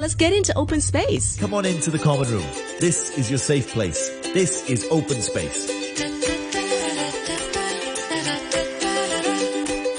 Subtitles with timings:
[0.00, 1.36] Let's get into open space.
[1.36, 2.46] Come on into the common room.
[2.80, 4.08] This is your safe place.
[4.32, 5.68] This is open space.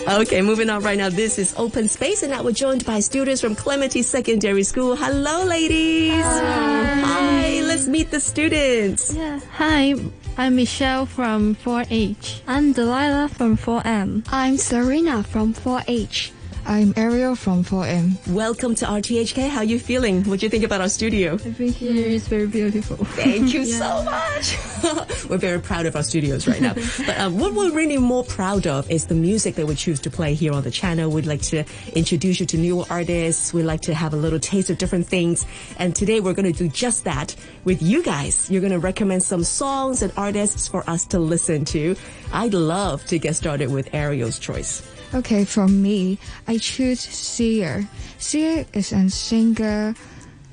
[0.08, 1.10] Okay, moving on right now.
[1.10, 4.96] This is open space, and now we're joined by students from Clementi Secondary School.
[4.96, 6.24] Hello, ladies.
[6.24, 7.62] Hi.
[7.62, 9.13] Let's meet the students.
[9.13, 9.40] Yeah.
[9.52, 9.94] Hi,
[10.36, 12.42] I'm Michelle from 4H.
[12.47, 14.26] I'm Delilah from 4M.
[14.31, 16.31] I'm Serena from 4H.
[16.66, 18.34] I'm Ariel from 4M.
[18.34, 19.50] Welcome to RTHK.
[19.50, 20.23] How are you feeling?
[20.26, 21.34] What do you think about our studio?
[21.34, 22.98] I think here is very beautiful.
[22.98, 24.58] Thank you so much.
[25.30, 26.74] we're very proud of our studios right now.
[27.05, 30.12] but um, what we're really more proud of is the music that we choose to
[30.12, 31.10] play here on the channel.
[31.10, 33.54] We'd like to introduce you to new artists.
[33.54, 35.46] We'd like to have a little taste of different things.
[35.78, 38.50] And today we're going to do just that with you guys.
[38.52, 41.96] You're going to recommend some songs and artists for us to listen to.
[42.32, 44.88] I'd love to get started with Ariel's choice.
[45.14, 47.88] Okay, for me, I choose Sia.
[48.18, 49.94] Sia is a singer,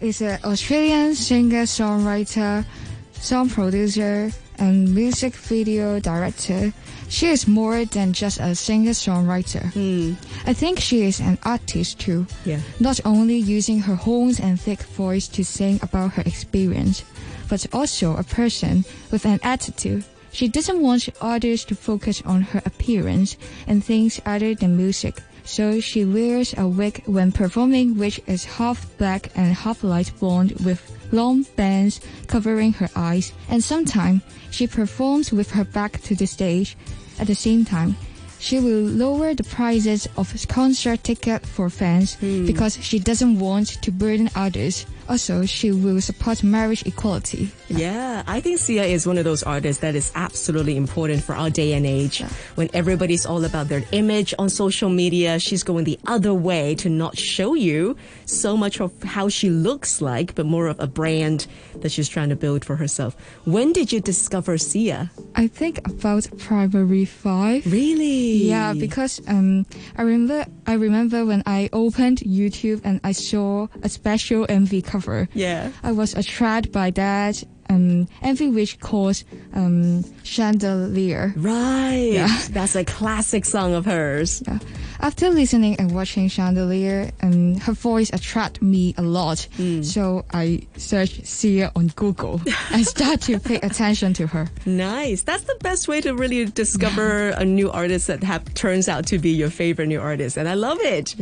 [0.00, 2.64] is an Australian singer, songwriter,
[3.12, 6.72] song producer, and music video director.
[7.08, 9.72] She is more than just a singer songwriter.
[9.72, 10.14] Hmm.
[10.44, 12.26] I think she is an artist too.
[12.44, 12.60] Yeah.
[12.80, 17.04] Not only using her horns and thick voice to sing about her experience,
[17.48, 20.04] but also a person with an attitude.
[20.32, 25.22] She doesn't want others to focus on her appearance and things other than music.
[25.44, 30.52] So she wears a wig when performing which is half black and half light blonde
[30.64, 34.20] with long bands covering her eyes and sometimes
[34.50, 36.76] she performs with her back to the stage.
[37.18, 37.96] At the same time,
[38.38, 42.46] she will lower the prices of concert ticket for fans hmm.
[42.46, 44.86] because she doesn't want to burden others.
[45.08, 47.50] Also, she will support marriage equality.
[47.68, 51.48] Yeah, I think Sia is one of those artists that is absolutely important for our
[51.48, 52.20] day and age.
[52.56, 56.90] When everybody's all about their image on social media, she's going the other way to
[56.90, 61.46] not show you so much of how she looks like, but more of a brand
[61.80, 63.16] that she's trying to build for herself.
[63.44, 65.10] When did you discover Sia?
[65.34, 67.64] I think about primary five.
[67.64, 68.44] Really?
[68.44, 69.64] Yeah, because um,
[69.96, 74.97] I remember I remember when I opened YouTube and I saw a special MV cover.
[75.34, 75.70] Yeah.
[75.82, 81.34] I was attracted by that um, MV which calls um, Chandelier.
[81.36, 82.10] Right.
[82.12, 82.38] Yeah.
[82.50, 84.42] That's a classic song of hers.
[84.46, 84.58] Yeah.
[85.00, 89.46] After listening and watching Chandelier, um, her voice attracted me a lot.
[89.82, 92.40] So I searched Sia on Google
[92.72, 94.48] and start to pay attention to her.
[94.66, 95.22] Nice.
[95.22, 99.18] That's the best way to really discover a new artist that have, turns out to
[99.18, 100.36] be your favorite new artist.
[100.36, 101.14] And I love it.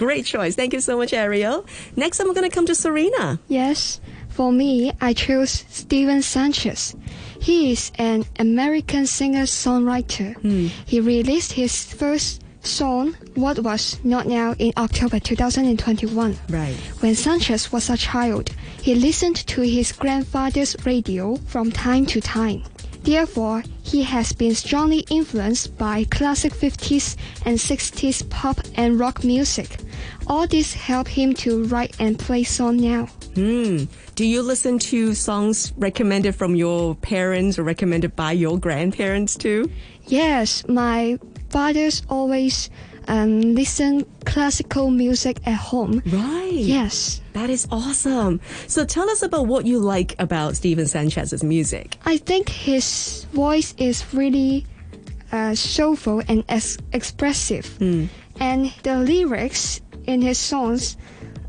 [0.00, 0.56] Great choice.
[0.56, 1.66] Thank you so much, Ariel.
[1.94, 3.38] Next, I'm going to come to Serena.
[3.48, 4.00] Yes,
[4.30, 6.96] for me, I chose Stephen Sanchez.
[7.38, 10.40] He is an American singer-songwriter.
[10.40, 10.68] Hmm.
[10.86, 16.38] He released his first song, What Was Not Now, in October 2021.
[16.48, 16.74] Right.
[17.00, 18.48] When Sanchez was a child,
[18.80, 22.62] he listened to his grandfather's radio from time to time.
[23.02, 29.76] Therefore, he has been strongly influenced by classic 50s and 60s pop and rock music.
[30.26, 33.06] All this helped him to write and play song now.
[33.34, 33.84] Hmm.
[34.14, 39.70] Do you listen to songs recommended from your parents or recommended by your grandparents too?
[40.06, 41.18] Yes, my
[41.50, 42.70] father's always
[43.08, 46.02] um, listen classical music at home.
[46.06, 46.52] Right.
[46.52, 48.40] Yes, That is awesome.
[48.66, 51.96] So tell us about what you like about Stephen Sanchez's music.
[52.04, 54.66] I think his voice is really
[55.32, 60.96] uh, soulful and ex- expressive, and the lyrics in his songs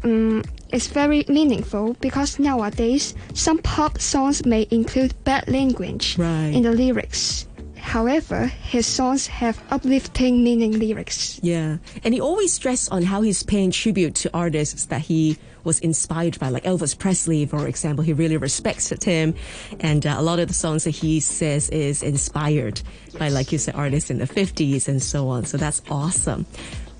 [0.03, 6.51] um, is very meaningful because nowadays some pop songs may include bad language Right.
[6.53, 7.47] in the lyrics.
[7.77, 11.39] However, his songs have uplifting meaning lyrics.
[11.43, 11.77] Yeah.
[12.03, 16.39] And he always stressed on how he's paying tribute to artists that he was inspired
[16.39, 18.03] by, like Elvis Presley, for example.
[18.03, 19.33] He really respected him.
[19.79, 22.81] And uh, a lot of the songs that he says is inspired
[23.17, 25.45] by, like you said, artists in the 50s and so on.
[25.45, 26.45] So that's awesome.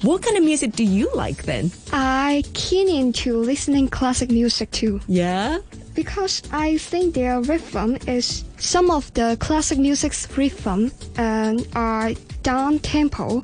[0.02, 1.72] What kind of music do you like then?
[1.94, 5.00] I keen into listening classic music too.
[5.08, 5.60] Yeah?
[5.94, 12.12] because I think their rhythm is some of the classic music's rhythm um, are
[12.44, 13.42] down tempo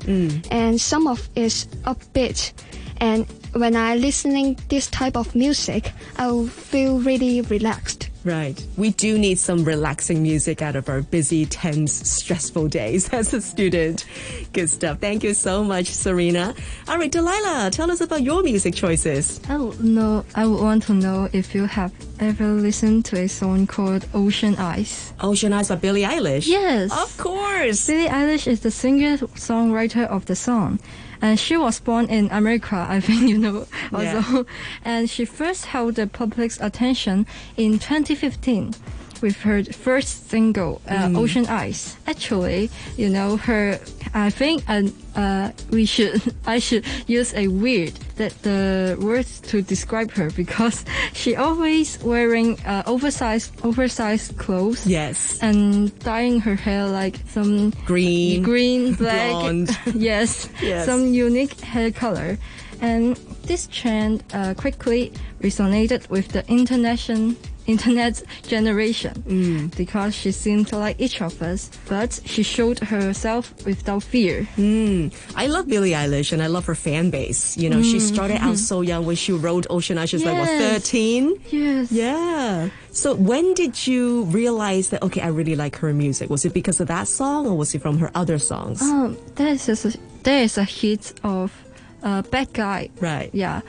[0.50, 2.52] and some of is upbeat
[3.00, 8.62] and when I listening this type of music I will feel really relaxed Right.
[8.76, 13.40] We do need some relaxing music out of our busy, tense, stressful days as a
[13.40, 14.04] student.
[14.52, 14.98] Good stuff.
[14.98, 16.54] Thank you so much, Serena.
[16.88, 19.40] All right, Delilah, tell us about your music choices.
[19.48, 20.26] I would know.
[20.34, 21.90] I would want to know if you have
[22.20, 25.14] ever listened to a song called Ocean Eyes.
[25.22, 26.46] Ocean Eyes by Billie Eilish.
[26.46, 26.92] Yes.
[26.92, 27.86] Of course.
[27.86, 30.80] Billie Eilish is the singer-songwriter of the song.
[31.20, 32.86] And she was born in America.
[32.88, 34.42] I think you know also, Yeah.
[34.84, 37.26] and she first held the public's attention
[37.56, 38.74] in 2015
[39.22, 41.96] with her first single, uh, Ocean Eyes.
[42.06, 43.78] Actually, you know her.
[44.14, 44.82] I think uh,
[45.16, 50.84] uh, we should I should use a weird that the words to describe her because
[51.12, 54.86] she always wearing uh, oversized oversized clothes.
[54.86, 55.38] Yes.
[55.42, 58.42] And dyeing her hair like some Green.
[58.42, 59.70] green, black, Blonde.
[59.94, 60.86] yes, Yes.
[60.86, 62.38] some unique hair color.
[62.80, 65.12] And this trend uh, quickly
[65.42, 67.34] resonated with the international
[67.68, 69.76] internet generation Mm.
[69.76, 74.48] because she seemed to like each of us, but she showed herself without fear.
[74.56, 75.12] Mm.
[75.36, 77.56] I love Billie Eilish and I love her fan base.
[77.56, 80.08] You know, she started out so young when she wrote Ocean Eyes.
[80.10, 80.70] She was like, what, Mm.
[80.80, 81.34] 13?
[81.50, 81.92] Yes.
[81.92, 82.70] Yeah.
[82.90, 86.30] So when did you realize that, okay, I really like her music?
[86.30, 88.80] Was it because of that song or was it from her other songs?
[88.82, 89.92] Um, there is a,
[90.24, 91.52] there is a hit of
[92.02, 92.90] uh, Bad Guy.
[93.00, 93.30] Right.
[93.32, 93.60] Yeah.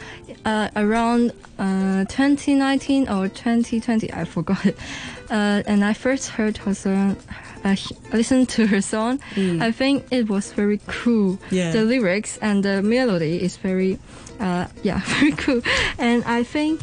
[0.46, 4.78] Uh, around uh, 2019 or 2020, I forgot it.
[5.30, 7.16] Uh, and I first heard her song,
[7.64, 7.76] uh,
[8.12, 9.20] listened to her song.
[9.62, 11.38] I think it was very cool.
[11.52, 11.72] Yeah.
[11.72, 14.00] The lyrics and the melody is very,
[14.40, 15.62] uh, yeah, very cool.
[16.00, 16.82] And I think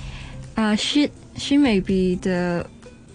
[0.56, 2.68] uh, she she may be the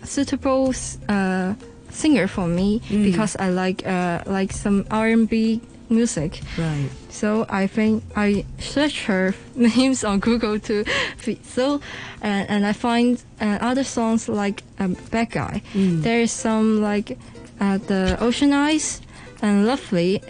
[0.03, 0.73] suitable
[1.07, 1.53] uh,
[1.91, 6.41] singer for me because I like uh, like some R&B music.
[6.57, 6.89] Right.
[7.09, 10.83] So I think I search her names on Google to
[11.43, 11.81] so
[12.21, 15.61] and, and I find uh, other songs like um, Bad Guy.
[15.75, 17.17] There is some like
[17.59, 19.01] uh, the Ocean Eyes
[19.41, 20.21] and Lovely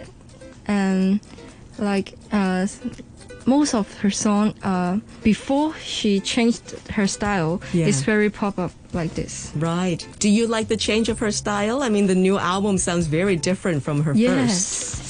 [0.66, 1.20] and
[1.78, 2.66] like uh,
[3.46, 7.86] most of her song uh, before she changed her style Yeah.
[7.88, 9.50] is very pop up like this.
[9.56, 10.06] Right.
[10.18, 11.82] Do you like the change of her style?
[11.82, 15.01] I mean, the new album sounds very different from her first.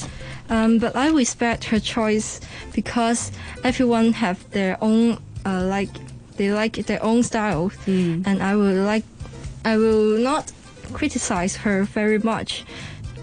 [0.49, 2.39] Um, but I respect her choice
[2.73, 3.31] because
[3.63, 5.89] everyone have their own uh, like
[6.37, 7.71] they like their own style,
[8.25, 9.05] and I will like
[9.65, 10.51] I will not
[10.91, 12.65] criticize her very much.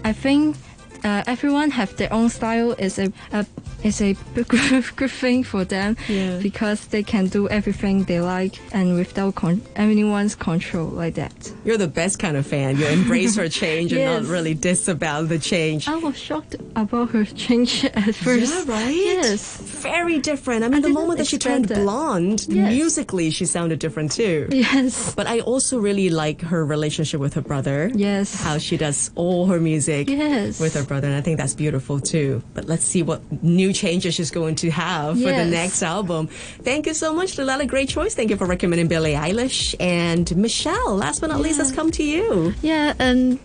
[0.03, 0.57] I think
[1.03, 3.45] uh, everyone have their own style is a, a
[3.83, 4.13] is a
[4.47, 6.37] good, good thing for them Yeah.
[6.41, 11.33] because they can do everything they like and without con- anyone's control like that.
[11.65, 12.77] You're the best kind of fan.
[12.77, 15.87] You embrace her change and not really disavow the change.
[15.87, 18.53] I was shocked about her change at first.
[18.53, 18.93] Yeah, right?
[18.95, 19.57] Yes.
[19.81, 20.63] Very different.
[20.63, 21.79] I mean, the moment that she turned that.
[21.81, 22.71] blonde, Yes.
[22.71, 24.47] musically, she sounded different too.
[24.51, 25.15] Yes.
[25.15, 27.89] But I also really like her relationship with her brother.
[27.95, 28.35] Yes.
[28.43, 30.59] How she does all her music Yes.
[30.59, 31.07] with her brother.
[31.07, 32.43] And I think that's beautiful too.
[32.53, 36.27] But let's see what new changes she's going to have for the next album.
[36.67, 37.65] Thank you so much, Lulala.
[37.65, 38.13] Great choice.
[38.13, 39.73] Thank you for recommending Billie Eilish.
[39.79, 42.53] And Michelle, last but not least, let's come to you.
[42.61, 43.39] Yeah, and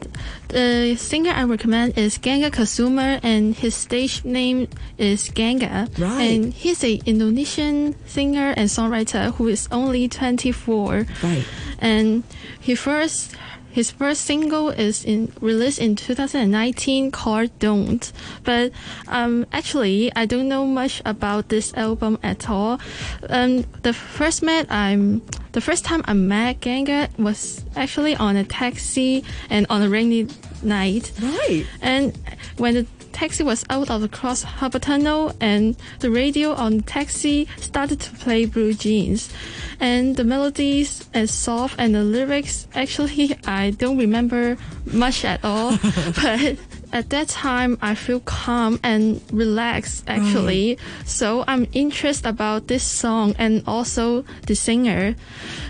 [0.48, 4.66] the singer I recommend is Gangga Kusuma, and his stage name
[4.98, 5.86] is Gangga.
[5.96, 6.22] Right.
[6.22, 11.06] And he's a Indonesian singer and songwriter who is only 24.
[11.22, 11.46] Right.
[11.78, 12.24] And
[12.58, 13.36] he first
[13.76, 18.10] his first single is in released in 2019 called Don't.
[18.42, 18.72] But
[19.06, 22.80] um, actually, I don't know much about this album at all.
[23.28, 25.20] Um, the first met I'm
[25.52, 30.26] the first time I met Gangga was actually on a taxi and on a rainy
[30.62, 31.12] night.
[31.20, 31.66] Right.
[31.82, 32.16] And
[32.56, 36.82] when the taxi was out of the Cross Harbor Tunnel and the radio on the
[36.82, 39.32] taxi started to play Blue Jeans.
[39.80, 44.58] And the melodies is soft and the lyrics, actually, I don't remember
[44.92, 45.78] much at all.
[46.22, 46.58] but
[46.92, 50.78] at that time, I feel calm and relaxed, actually.
[51.06, 55.16] So I'm interested about this song and also the singer.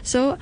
[0.02, 0.36] So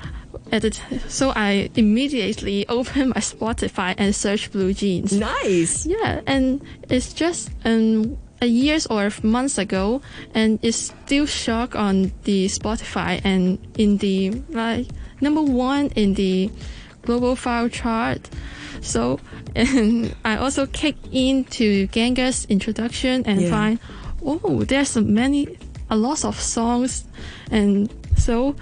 [0.51, 5.13] at the t- so I immediately opened my Spotify and searched Blue Jeans.
[5.13, 5.85] Nice.
[5.85, 10.01] Yeah, and it's just um a years or months ago,
[10.33, 14.87] and it's still shock on the Spotify and in the like
[15.21, 16.49] number one in the
[17.03, 18.29] global file chart.
[18.81, 19.19] So,
[19.55, 23.49] and I also kick into Gangga's introduction and Yeah.
[23.49, 23.79] find,
[24.23, 25.57] oh, there's so many,
[25.89, 27.05] a lot of songs,
[27.49, 28.55] and so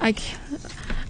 [0.00, 0.14] I,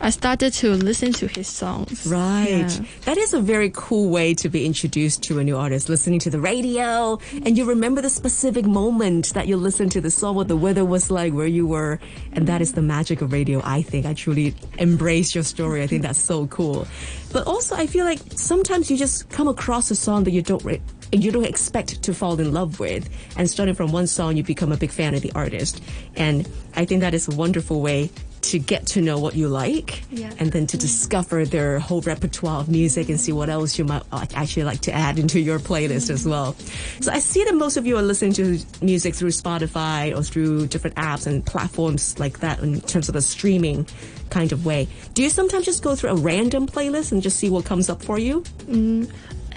[0.05, 2.09] I started to listen to his songs.
[2.09, 2.49] Right.
[2.49, 2.85] Yeah.
[3.03, 6.31] That is a very cool way to be introduced to a new artist, listening to
[6.31, 10.49] the radio, and you remember the specific moment that you listened to the song, what
[10.49, 12.01] the weather was like, where you were,
[12.33, 14.05] and that is the magic of radio, I think.
[14.05, 15.85] I truly embrace your story.
[15.85, 16.85] I think that's so cool.
[17.33, 20.65] But also, I feel like sometimes you just come across a song that you don't
[20.65, 20.83] re-
[21.13, 24.73] you don't expect to fall in love with, and starting from one song, you become
[24.73, 25.81] a big fan of the artist.
[26.17, 28.11] And I think that is a wonderful way
[28.43, 30.33] to get to know what you like Yeah.
[30.39, 30.83] and then to mm-hmm.
[30.83, 34.81] discover their whole repertoire of music and see what else you might like, actually like
[34.83, 36.31] to add into your playlist as mm-hmm.
[36.31, 36.57] well.
[37.01, 40.67] So I see that most of you are listening to music through Spotify or through
[40.67, 43.87] different apps and platforms like that in terms of a streaming
[44.31, 44.89] kind of way.
[45.15, 48.03] Do you sometimes just go through a random playlist and just see what comes up
[48.03, 48.41] for you?
[48.41, 49.05] Mm-hmm.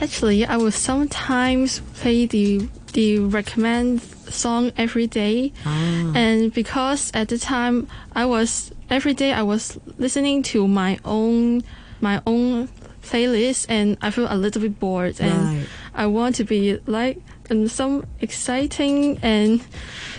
[0.01, 6.13] Actually, I will sometimes play the the recommend song every day, ah.
[6.15, 11.63] and because at the time I was every day I was listening to my own
[12.01, 12.67] my own
[13.03, 15.65] playlist, and I feel a little bit bored, and Right.
[15.93, 17.17] I want to be like
[17.49, 19.61] in some exciting and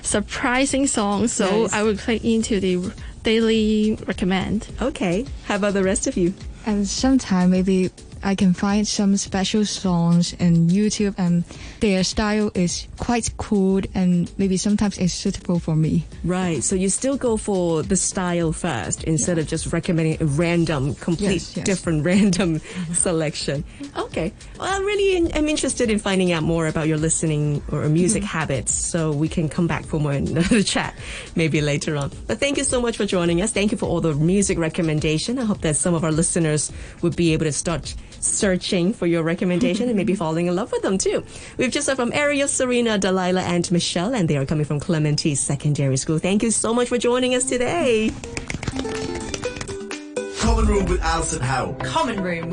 [0.03, 1.73] surprising songs, so Nice.
[1.73, 2.93] I will play into the
[3.23, 4.69] daily recommend.
[4.81, 5.27] Okay.
[5.47, 6.33] How about the rest of you?
[6.65, 7.91] And sometime maybe
[8.27, 11.45] I can find some special songs in YouTube and
[11.79, 16.05] their style is quite cool and maybe sometimes it's suitable for me.
[16.25, 16.61] Right.
[16.65, 21.35] So you still go for the style first instead of just recommending a random, complete,
[21.35, 21.67] Yes, yes.
[21.67, 22.59] different random
[22.95, 23.63] selection.
[23.97, 24.33] Okay.
[24.59, 28.25] Well, I really in- am interested in finding out more about your listening or music
[28.25, 28.39] mm-hmm.
[28.39, 28.75] habits.
[28.75, 30.97] So we can come back for more another chat
[31.37, 32.11] maybe later on.
[32.27, 33.53] But thank you so much for joining us.
[33.53, 35.39] Thank you for all the music recommendation.
[35.39, 39.23] I hope that some of our listeners would be able to start searching for your
[39.23, 41.25] recommendation and maybe falling in love with them too.
[41.57, 45.35] We've just heard from Ariel, Serena, Delilah, and Michelle, and they are coming from Clementi
[45.35, 46.19] Secondary School.
[46.19, 48.13] Thank you so much for joining us today.
[50.39, 51.75] Common Room with Alison Howe.
[51.83, 52.45] Common Room